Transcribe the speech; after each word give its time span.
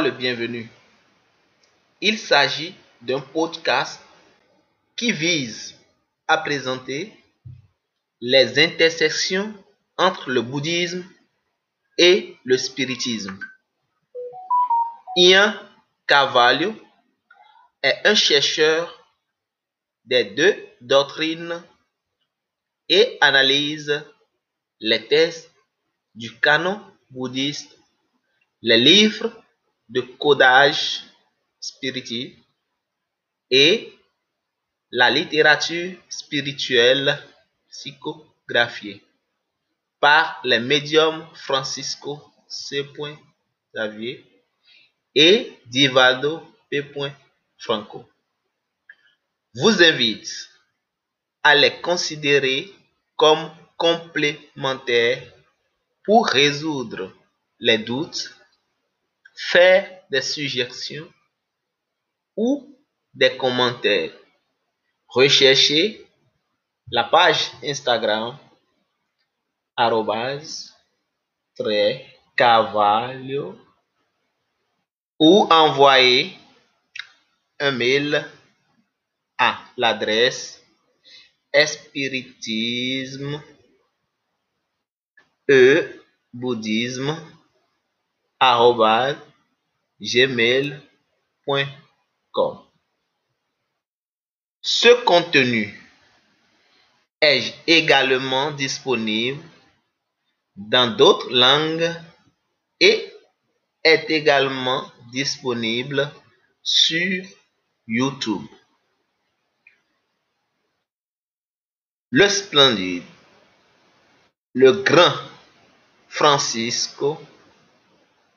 le 0.00 0.10
bienvenu. 0.12 0.68
Il 2.00 2.18
s'agit 2.18 2.74
d'un 3.00 3.20
podcast 3.20 4.00
qui 4.96 5.10
vise 5.10 5.74
à 6.28 6.38
présenter 6.38 7.12
les 8.20 8.58
intersections 8.62 9.52
entre 9.96 10.30
le 10.30 10.42
bouddhisme 10.42 11.04
et 11.96 12.36
le 12.44 12.56
spiritisme. 12.56 13.38
Ian 15.16 15.54
Carvalho 16.06 16.74
est 17.82 18.00
un 18.04 18.14
chercheur 18.14 19.04
des 20.04 20.24
deux 20.24 20.54
doctrines 20.80 21.60
et 22.88 23.18
analyse 23.20 24.04
les 24.80 25.06
thèses 25.06 25.50
du 26.14 26.38
canon 26.38 26.80
bouddhiste, 27.10 27.76
les 28.62 28.78
livres 28.78 29.32
de 29.88 30.00
codage 30.00 31.02
spiritif 31.60 32.36
et 33.50 33.92
la 34.90 35.10
littérature 35.10 35.98
spirituelle 36.08 37.18
psychographiée 37.70 39.02
par 40.00 40.40
les 40.44 40.60
médiums 40.60 41.26
Francisco 41.34 42.22
C. 42.48 42.86
Xavier 43.74 44.24
et 45.14 45.58
Divaldo 45.66 46.42
P. 46.70 46.84
Franco. 47.58 48.08
Vous 49.54 49.82
invite 49.82 50.48
à 51.42 51.54
les 51.54 51.80
considérer 51.80 52.72
comme 53.16 53.50
complémentaires 53.76 55.22
pour 56.04 56.26
résoudre 56.26 57.12
les 57.58 57.78
doutes, 57.78 58.37
faire 59.38 60.02
des 60.10 60.22
suggestions 60.22 61.12
ou 62.36 62.76
des 63.14 63.36
commentaires. 63.36 64.12
Recherchez 65.06 66.04
la 66.90 67.04
page 67.04 67.52
Instagram 67.62 68.36
arrobase 69.76 70.74
cavallo 72.36 73.56
ou 75.18 75.46
envoyez 75.50 76.36
un 77.60 77.70
mail 77.70 78.24
à 79.38 79.60
l'adresse 79.76 80.62
espiritisme 81.52 83.42
e 85.48 86.02
bouddhisme 86.32 87.37
gmail.com 90.00 90.78
Ce 94.62 95.04
contenu 95.04 95.74
est 97.20 97.54
également 97.66 98.52
disponible 98.52 99.42
dans 100.54 100.96
d'autres 100.96 101.30
langues 101.30 101.92
et 102.80 103.12
est 103.82 104.08
également 104.10 104.90
disponible 105.10 106.10
sur 106.62 107.24
YouTube. 107.86 108.46
Le 112.10 112.28
splendide, 112.28 113.02
le 114.54 114.72
grand 114.82 115.14
Francisco 116.08 117.20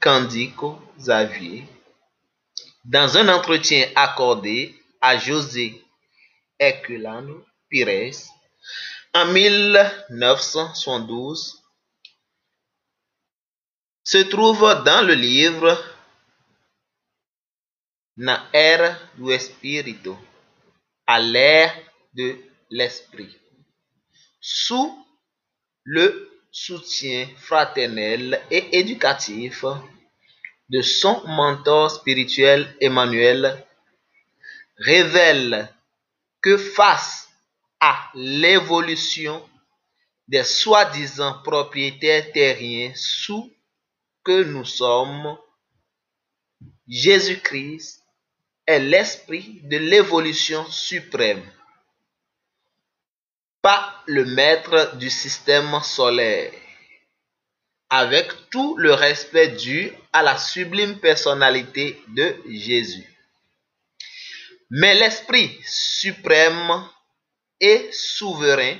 Candico 0.00 0.80
Xavier, 0.98 1.68
dans 2.84 3.16
un 3.18 3.28
entretien 3.28 3.86
accordé 3.94 4.74
à 5.00 5.16
José 5.18 5.80
Herculano 6.58 7.44
Pires 7.68 8.16
en 9.12 9.26
1972, 9.26 11.62
se 14.02 14.18
trouve 14.18 14.82
dans 14.84 15.06
le 15.06 15.12
livre 15.14 15.78
Na 18.16 18.48
era 18.54 18.98
do 19.18 19.30
Espírito, 19.30 20.18
à 21.06 21.20
l'ère 21.20 21.74
de 22.14 22.38
l'esprit, 22.70 23.36
sous 24.40 25.04
le 25.84 26.29
soutien 26.50 27.28
fraternel 27.36 28.40
et 28.50 28.78
éducatif 28.78 29.64
de 30.68 30.82
son 30.82 31.26
mentor 31.26 31.90
spirituel 31.90 32.76
Emmanuel, 32.80 33.64
révèle 34.78 35.68
que 36.40 36.56
face 36.56 37.28
à 37.80 38.10
l'évolution 38.14 39.42
des 40.28 40.44
soi-disant 40.44 41.42
propriétaires 41.42 42.30
terriens 42.32 42.92
sous 42.94 43.52
que 44.24 44.44
nous 44.44 44.64
sommes, 44.64 45.36
Jésus-Christ 46.86 48.04
est 48.66 48.78
l'esprit 48.78 49.60
de 49.64 49.76
l'évolution 49.76 50.64
suprême, 50.70 51.42
pas 53.62 54.02
le 54.06 54.24
maître 54.24 54.96
du 54.96 55.10
système 55.10 55.80
solaire, 55.82 56.52
avec 57.88 58.50
tout 58.50 58.76
le 58.76 58.94
respect 58.94 59.48
dû 59.48 59.92
à 60.12 60.22
la 60.22 60.38
sublime 60.38 60.98
personnalité 60.98 62.02
de 62.08 62.36
Jésus. 62.48 63.06
Mais 64.70 64.94
l'esprit 64.94 65.60
suprême 65.64 66.88
et 67.60 67.90
souverain 67.92 68.78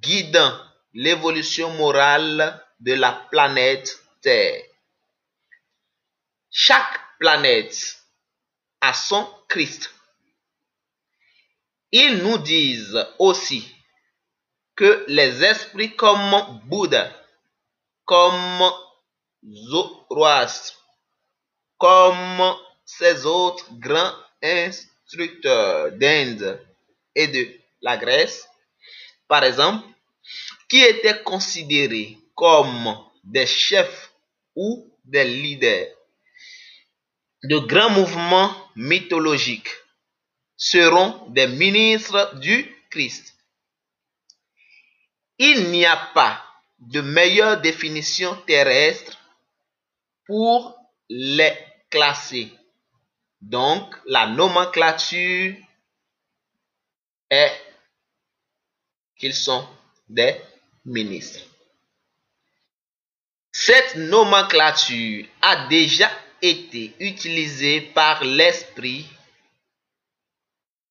guidant 0.00 0.58
l'évolution 0.92 1.70
morale 1.74 2.62
de 2.80 2.94
la 2.94 3.12
planète 3.30 3.98
Terre. 4.20 4.62
Chaque 6.50 7.00
planète 7.18 7.98
a 8.80 8.92
son 8.92 9.26
Christ. 9.48 9.90
Ils 11.92 12.22
nous 12.22 12.38
disent 12.38 13.06
aussi 13.18 13.70
que 14.74 15.04
les 15.08 15.44
esprits 15.44 15.94
comme 15.94 16.60
Bouddha, 16.64 17.12
comme 18.06 18.72
Zoroastre, 19.44 20.80
comme 21.76 22.56
ces 22.86 23.26
autres 23.26 23.66
grands 23.74 24.14
instructeurs 24.42 25.92
d'Inde 25.92 26.64
et 27.14 27.28
de 27.28 27.48
la 27.82 27.98
Grèce, 27.98 28.48
par 29.28 29.44
exemple, 29.44 29.86
qui 30.70 30.80
étaient 30.82 31.22
considérés 31.22 32.16
comme 32.34 32.96
des 33.22 33.46
chefs 33.46 34.12
ou 34.56 34.90
des 35.04 35.24
leaders 35.24 35.88
de 37.44 37.58
grands 37.58 37.90
mouvements 37.90 38.54
mythologiques 38.76 39.68
seront 40.62 41.26
des 41.30 41.48
ministres 41.48 42.36
du 42.36 42.72
Christ. 42.88 43.34
Il 45.36 45.70
n'y 45.70 45.84
a 45.84 45.96
pas 46.14 46.40
de 46.78 47.00
meilleure 47.00 47.60
définition 47.60 48.36
terrestre 48.46 49.18
pour 50.24 50.76
les 51.08 51.52
classer. 51.90 52.48
Donc, 53.40 53.92
la 54.06 54.28
nomenclature 54.28 55.56
est 57.28 57.52
qu'ils 59.16 59.34
sont 59.34 59.66
des 60.08 60.40
ministres. 60.84 61.44
Cette 63.50 63.96
nomenclature 63.96 65.26
a 65.40 65.66
déjà 65.66 66.08
été 66.40 66.94
utilisée 67.00 67.80
par 67.80 68.22
l'esprit 68.22 69.08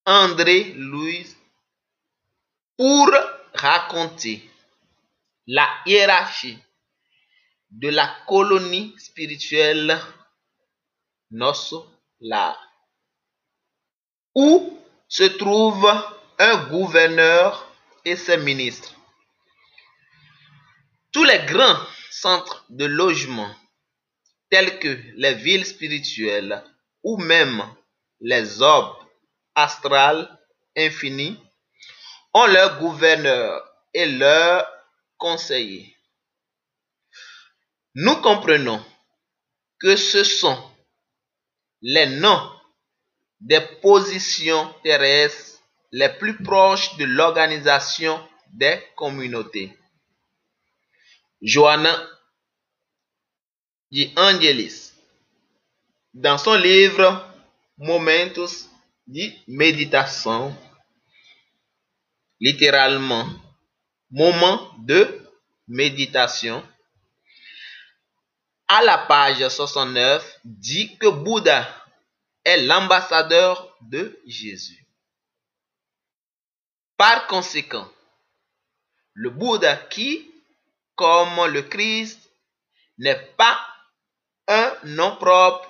André 0.05 0.73
Louis 0.73 1.27
pour 2.77 3.11
raconter 3.53 4.49
la 5.45 5.69
hiérarchie 5.85 6.57
de 7.69 7.89
la 7.89 8.07
colonie 8.27 8.95
spirituelle 8.97 9.99
Nosso-La, 11.29 12.57
où 14.35 14.79
se 15.07 15.23
trouve 15.23 15.87
un 16.39 16.67
gouverneur 16.69 17.71
et 18.03 18.15
ses 18.15 18.37
ministres. 18.37 18.95
Tous 21.11 21.23
les 21.23 21.45
grands 21.45 21.79
centres 22.09 22.65
de 22.69 22.85
logement, 22.85 23.53
tels 24.49 24.79
que 24.79 24.99
les 25.15 25.35
villes 25.35 25.65
spirituelles 25.65 26.63
ou 27.03 27.17
même 27.17 27.63
les 28.19 28.61
orbes 28.61 29.00
astrales 29.55 30.27
infinis, 30.77 31.37
ont 32.33 32.47
leur 32.47 32.79
gouverneur 32.79 33.61
et 33.93 34.05
leurs 34.05 34.67
conseillers. 35.17 35.95
Nous 37.95 38.15
comprenons 38.17 38.83
que 39.79 39.95
ce 39.95 40.23
sont 40.23 40.57
les 41.81 42.05
noms 42.05 42.51
des 43.41 43.59
positions 43.81 44.73
terrestres 44.83 45.59
les 45.91 46.09
plus 46.09 46.41
proches 46.41 46.95
de 46.97 47.05
l'organisation 47.05 48.25
des 48.53 48.81
communautés. 48.95 49.77
Johanna 51.41 52.07
de 53.91 54.07
Angelis, 54.15 54.93
dans 56.13 56.37
son 56.37 56.55
livre 56.55 57.27
Momentos 57.77 58.70
de 59.11 59.29
méditation, 59.47 60.55
littéralement 62.39 63.27
moment 64.09 64.71
de 64.79 65.27
méditation, 65.67 66.65
à 68.67 68.81
la 68.83 68.99
page 68.99 69.45
69, 69.45 70.39
dit 70.45 70.97
que 70.97 71.07
Bouddha 71.07 71.67
est 72.45 72.63
l'ambassadeur 72.65 73.75
de 73.81 74.17
Jésus. 74.25 74.87
Par 76.95 77.27
conséquent, 77.27 77.89
le 79.13 79.29
Bouddha 79.29 79.75
qui, 79.75 80.31
comme 80.95 81.47
le 81.47 81.63
Christ, 81.63 82.31
n'est 82.97 83.33
pas 83.35 83.59
un 84.47 84.73
nom 84.85 85.17
propre, 85.17 85.69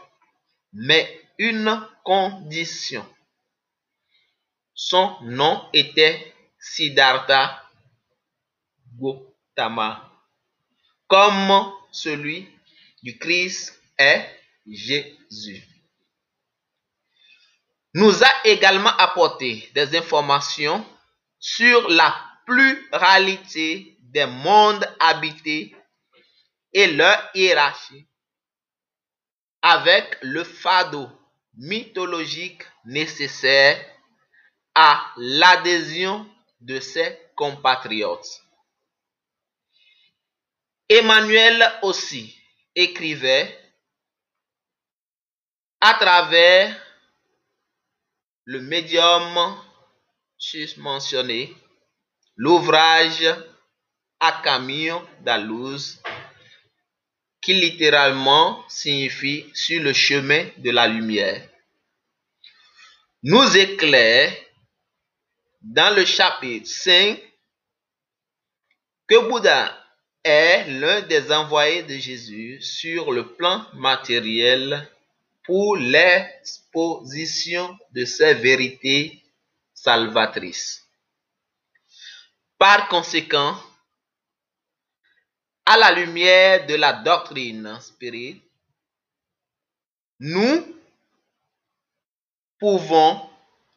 mais 0.74 1.22
une 1.40 1.88
condition. 2.04 3.04
Son 4.74 5.18
nom 5.22 5.68
était 5.74 6.34
Siddhartha 6.60 7.62
Gautama, 8.98 10.12
comme 11.08 11.72
celui 11.92 12.48
du 13.04 13.18
Christ 13.18 13.82
est 13.98 14.28
Jésus. 14.68 15.64
Nous 17.94 18.24
a 18.24 18.32
également 18.46 18.96
apporté 18.98 19.70
des 19.74 19.98
informations 19.98 20.86
sur 21.40 21.90
la 21.90 22.16
pluralité 22.46 23.98
des 24.02 24.26
mondes 24.26 24.88
habités 25.00 25.76
et 26.74 26.88
leur 26.88 27.30
hiérarchie 27.34 28.08
avec 29.62 30.18
le 30.22 30.44
fardeau 30.44 31.10
mythologique 31.56 32.64
nécessaire 32.86 33.84
à 34.76 35.12
l'adhésion 35.18 36.28
de 36.60 36.80
ses 36.80 37.18
compatriotes. 37.36 38.42
Emmanuel 40.88 41.64
aussi 41.84 42.36
écrivait 42.76 43.58
à 45.80 45.94
travers 45.96 46.80
le 48.46 48.62
médium 48.62 49.58
susmentionné 50.38 51.56
l'ouvrage 52.36 53.26
à 54.20 54.42
Camille 54.44 54.94
Dallouz 55.22 56.02
qui 57.42 57.54
littéralement 57.54 58.64
signifie 58.70 59.50
sur 59.54 59.82
le 59.82 59.94
chemin 59.94 60.48
de 60.58 60.70
la 60.70 60.88
lumière, 60.88 61.48
nous 63.24 63.58
éclaire 63.58 64.32
dans 65.62 65.96
le 65.96 66.04
chapitre 66.06 66.68
5 66.68 67.20
que 69.08 69.30
Bouddha 69.30 69.78
est 70.24 70.68
l'un 70.80 71.02
des 71.02 71.32
envoyés 71.32 71.84
de 71.84 71.96
Jésus 71.98 72.60
sur 72.62 73.12
le 73.12 73.34
plan 73.34 73.66
matériel 73.74 74.90
pour 75.44 75.78
l'exposition 75.78 77.78
de 77.92 78.06
ses 78.06 78.36
vérités 78.36 79.22
salvatrices. 79.74 80.88
Par 82.58 82.88
conséquent, 82.88 83.62
à 85.66 85.78
la 85.78 85.92
lumière 85.92 86.66
de 86.68 86.76
la 86.76 86.94
doctrine 86.94 87.78
spirituelle, 87.82 88.40
nous 90.20 90.78
pouvons 92.60 93.28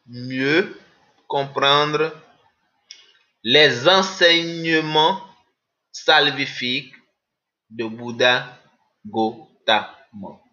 mieux 0.05 0.79
comprendre 1.27 2.11
les 3.43 3.87
enseignements 3.87 5.21
salvifiques 5.91 6.95
de 7.69 7.85
Bouddha 7.85 8.59
Gautama. 9.05 10.44